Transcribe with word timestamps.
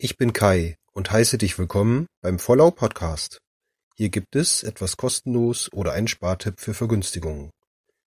Ich 0.00 0.16
bin 0.16 0.32
Kai 0.32 0.76
und 0.92 1.10
heiße 1.10 1.38
dich 1.38 1.58
willkommen 1.58 2.06
beim 2.22 2.38
Vollau 2.38 2.70
Podcast. 2.70 3.40
Hier 3.96 4.10
gibt 4.10 4.36
es 4.36 4.62
etwas 4.62 4.96
kostenlos 4.96 5.72
oder 5.72 5.90
einen 5.90 6.06
Spartipp 6.06 6.60
für 6.60 6.72
Vergünstigungen. 6.72 7.50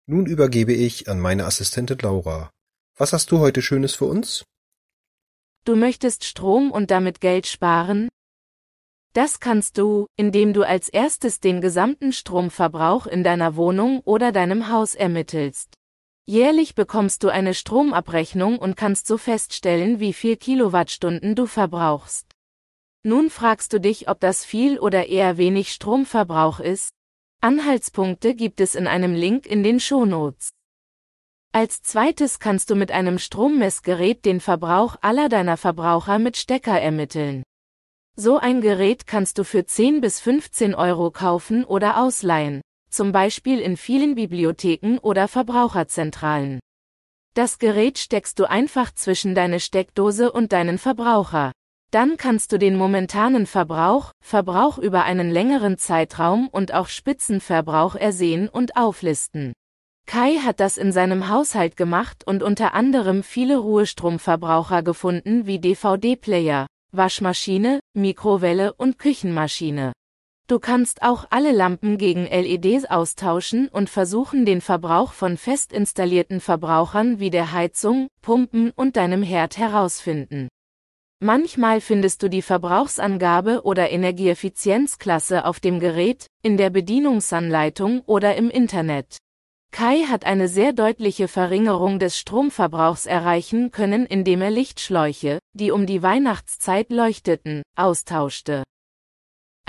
Nun 0.05 0.25
übergebe 0.25 0.73
ich 0.73 1.07
an 1.07 1.21
meine 1.21 1.45
Assistentin 1.45 1.97
Laura. 1.99 2.51
Was 2.97 3.13
hast 3.13 3.31
du 3.31 3.39
heute 3.39 3.61
Schönes 3.61 3.95
für 3.95 4.07
uns? 4.07 4.43
Du 5.63 5.77
möchtest 5.77 6.25
Strom 6.25 6.69
und 6.69 6.91
damit 6.91 7.21
Geld 7.21 7.47
sparen? 7.47 8.09
Das 9.13 9.39
kannst 9.39 9.77
du, 9.77 10.07
indem 10.17 10.51
du 10.51 10.63
als 10.63 10.89
erstes 10.89 11.39
den 11.39 11.61
gesamten 11.61 12.11
Stromverbrauch 12.11 13.07
in 13.07 13.23
deiner 13.23 13.55
Wohnung 13.55 14.01
oder 14.01 14.33
deinem 14.33 14.67
Haus 14.67 14.95
ermittelst. 14.95 15.78
Jährlich 16.29 16.75
bekommst 16.75 17.23
du 17.23 17.29
eine 17.29 17.55
Stromabrechnung 17.55 18.59
und 18.59 18.77
kannst 18.77 19.07
so 19.07 19.17
feststellen, 19.17 19.99
wie 19.99 20.13
viel 20.13 20.37
Kilowattstunden 20.37 21.33
du 21.33 21.47
verbrauchst. 21.47 22.27
Nun 23.01 23.31
fragst 23.31 23.73
du 23.73 23.79
dich, 23.79 24.09
ob 24.09 24.19
das 24.19 24.45
viel 24.45 24.77
oder 24.77 25.07
eher 25.07 25.39
wenig 25.39 25.73
Stromverbrauch 25.73 26.59
ist? 26.59 26.91
Anhaltspunkte 27.41 28.35
gibt 28.35 28.61
es 28.61 28.75
in 28.75 28.85
einem 28.85 29.15
Link 29.15 29.47
in 29.47 29.63
den 29.63 29.79
Shownotes. 29.79 30.51
Als 31.51 31.81
zweites 31.81 32.37
kannst 32.37 32.69
du 32.69 32.75
mit 32.75 32.91
einem 32.91 33.17
Strommessgerät 33.17 34.23
den 34.23 34.39
Verbrauch 34.39 34.97
aller 35.01 35.29
deiner 35.29 35.57
Verbraucher 35.57 36.19
mit 36.19 36.37
Stecker 36.37 36.79
ermitteln. 36.79 37.41
So 38.15 38.37
ein 38.37 38.61
Gerät 38.61 39.07
kannst 39.07 39.39
du 39.39 39.43
für 39.43 39.65
10 39.65 39.99
bis 39.99 40.19
15 40.19 40.75
Euro 40.75 41.09
kaufen 41.09 41.65
oder 41.65 41.99
ausleihen 41.99 42.61
zum 42.89 43.11
Beispiel 43.11 43.59
in 43.59 43.77
vielen 43.77 44.15
Bibliotheken 44.15 44.97
oder 45.01 45.27
Verbraucherzentralen. 45.27 46.59
Das 47.33 47.59
Gerät 47.59 47.97
steckst 47.97 48.39
du 48.39 48.49
einfach 48.49 48.93
zwischen 48.93 49.35
deine 49.35 49.59
Steckdose 49.59 50.31
und 50.31 50.51
deinen 50.51 50.77
Verbraucher. 50.77 51.51
Dann 51.91 52.17
kannst 52.17 52.51
du 52.51 52.59
den 52.59 52.75
momentanen 52.75 53.47
Verbrauch, 53.47 54.11
Verbrauch 54.23 54.77
über 54.77 55.03
einen 55.03 55.31
längeren 55.31 55.77
Zeitraum 55.77 56.47
und 56.47 56.73
auch 56.73 56.87
Spitzenverbrauch 56.87 57.95
ersehen 57.95 58.47
und 58.47 58.77
auflisten. 58.77 59.53
Kai 60.05 60.37
hat 60.37 60.59
das 60.59 60.77
in 60.77 60.91
seinem 60.91 61.29
Haushalt 61.29 61.77
gemacht 61.77 62.25
und 62.25 62.43
unter 62.43 62.73
anderem 62.73 63.23
viele 63.23 63.57
Ruhestromverbraucher 63.57 64.83
gefunden 64.83 65.45
wie 65.45 65.59
DVD-Player, 65.59 66.67
Waschmaschine, 66.91 67.79
Mikrowelle 67.93 68.73
und 68.73 68.97
Küchenmaschine. 68.97 69.93
Du 70.49 70.57
kannst 70.57 71.03
auch 71.03 71.25
alle 71.29 71.51
Lampen 71.51 71.99
gegen 71.99 72.25
LEDs 72.25 72.85
austauschen 72.85 73.67
und 73.67 73.87
versuchen 73.87 74.47
den 74.47 74.61
Verbrauch 74.61 75.13
von 75.13 75.37
fest 75.37 75.71
installierten 75.71 76.39
Verbrauchern 76.41 77.19
wie 77.19 77.29
der 77.29 77.51
Heizung, 77.51 78.07
Pumpen 78.23 78.71
und 78.71 78.97
deinem 78.97 79.21
Herd 79.21 79.59
herausfinden. 79.59 80.47
Manchmal 81.19 81.81
findest 81.81 82.23
du 82.23 82.29
die 82.29 82.41
Verbrauchsangabe 82.41 83.61
oder 83.63 83.91
Energieeffizienzklasse 83.91 85.45
auf 85.45 85.59
dem 85.59 85.79
Gerät, 85.79 86.25
in 86.41 86.57
der 86.57 86.71
Bedienungsanleitung 86.71 88.01
oder 88.07 88.35
im 88.35 88.49
Internet. 88.49 89.17
Kai 89.71 90.05
hat 90.09 90.25
eine 90.25 90.47
sehr 90.47 90.73
deutliche 90.73 91.27
Verringerung 91.27 91.99
des 91.99 92.17
Stromverbrauchs 92.17 93.05
erreichen 93.05 93.69
können, 93.69 94.07
indem 94.07 94.41
er 94.41 94.49
Lichtschläuche, 94.49 95.37
die 95.53 95.69
um 95.69 95.85
die 95.85 96.01
Weihnachtszeit 96.01 96.89
leuchteten, 96.89 97.61
austauschte. 97.75 98.63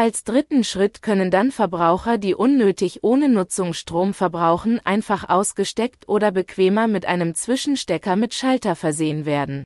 Als 0.00 0.24
dritten 0.24 0.64
Schritt 0.64 1.02
können 1.02 1.30
dann 1.30 1.52
Verbraucher, 1.52 2.16
die 2.16 2.34
unnötig 2.34 3.00
ohne 3.02 3.28
Nutzung 3.28 3.74
Strom 3.74 4.14
verbrauchen, 4.14 4.80
einfach 4.82 5.28
ausgesteckt 5.28 6.08
oder 6.08 6.32
bequemer 6.32 6.88
mit 6.88 7.04
einem 7.04 7.34
Zwischenstecker 7.34 8.16
mit 8.16 8.32
Schalter 8.32 8.76
versehen 8.76 9.26
werden. 9.26 9.62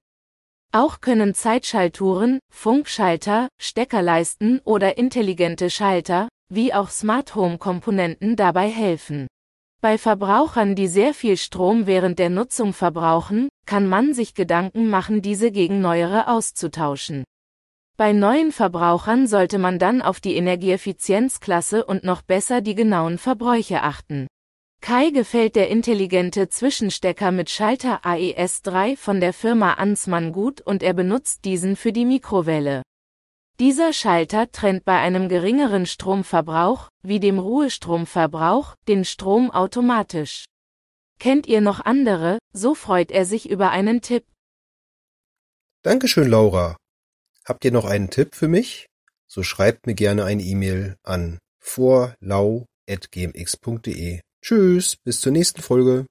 Auch 0.72 1.00
können 1.00 1.34
Zeitschalturen, 1.34 2.41
Funkschalter, 2.52 3.46
Steckerleisten 3.60 4.60
oder 4.64 4.98
intelligente 4.98 5.70
Schalter, 5.70 6.26
wie 6.48 6.75
auch 6.75 6.88
Smart 6.88 7.36
Home 7.36 7.59
Komponenten 7.59 8.34
dabei 8.34 8.69
helfen. 8.69 9.28
Bei 9.80 9.98
Verbrauchern, 9.98 10.75
die 10.75 10.88
sehr 10.88 11.14
viel 11.14 11.36
Strom 11.36 11.86
während 11.86 12.19
der 12.19 12.30
Nutzung 12.30 12.72
verbrauchen, 12.72 13.50
kann 13.66 13.86
man 13.86 14.14
sich 14.14 14.34
Gedanken 14.34 14.91
machen, 14.91 15.22
diese 15.22 15.53
gegen 15.53 15.80
neuere 15.80 16.26
auszutauschen. 16.26 17.22
Bei 17.97 18.12
neuen 18.12 18.50
Verbrauchern 18.50 19.28
sollte 19.28 19.59
man 19.59 19.78
dann 19.78 20.03
auf 20.03 20.21
die 20.21 20.34
Energieeffizienzklasse 20.34 21.84
und 21.84 22.03
noch 22.03 22.22
besser 22.22 22.60
die 22.60 22.75
genauen 22.75 23.19
Verbräuche 23.19 23.82
achten. 23.82 24.27
Kai 24.81 25.10
gefällt 25.10 25.55
der 25.55 25.69
intelligente 25.69 26.49
Zwischenstecker 26.49 27.31
mit 27.31 27.50
Schalter 27.50 28.04
AES3 28.04 28.97
von 28.97 29.21
der 29.21 29.33
Firma 29.33 29.75
Ansmann 29.75 30.33
gut 30.33 30.60
und 30.60 30.83
er 30.83 30.93
benutzt 30.93 31.44
diesen 31.44 31.77
für 31.77 31.93
die 31.93 32.04
Mikrowelle. 32.04 32.83
Dieser 33.60 33.93
Schalter 33.93 34.50
trennt 34.50 34.84
bei 34.84 34.99
einem 34.99 35.28
geringeren 35.28 35.87
Stromverbrauch, 35.87 36.88
wie 37.03 37.21
dem 37.21 37.38
Ruhestromverbrauch, 37.38 38.75
den 38.88 39.04
Strom 39.04 39.53
automatisch. 39.53 40.47
Kennt 41.21 41.47
ihr 41.47 41.60
noch 41.60 41.78
andere, 41.78 42.38
so 42.53 42.75
freut 42.75 43.12
er 43.12 43.25
sich 43.25 43.49
über 43.49 43.71
einen 43.71 44.00
Tipp. 44.00 44.25
Dankeschön, 45.83 46.28
Laura. 46.28 46.77
Habt 47.47 47.65
ihr 47.65 47.72
noch 47.72 47.84
einen 47.84 48.10
Tipp 48.10 48.34
für 48.34 48.49
mich? 48.49 48.87
So 49.27 49.43
schreibt 49.43 49.87
mir 49.87 49.94
gerne 49.94 50.25
eine 50.25 50.43
E-Mail 50.43 50.97
an 51.03 51.38
vorlau.gmx.de. 51.60 54.21
Tschüss, 54.43 54.97
bis 54.97 55.21
zur 55.21 55.32
nächsten 55.32 55.62
Folge. 55.62 56.06